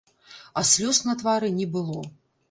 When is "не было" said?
1.57-1.99